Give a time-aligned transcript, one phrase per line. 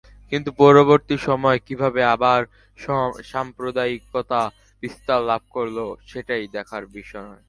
[0.31, 2.41] কিন্তু পরবর্তী সময়ে কীভাবে আবার
[3.31, 4.41] সাম্প্রদায়িকতা
[4.83, 5.77] বিস্তার লাভ করল,
[6.07, 7.39] সেটাই দেখার বিষয়।